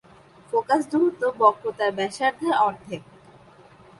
[0.49, 3.01] Focus দূরত্ব বক্রতার ব্যাসার্ধের অর্ধেক।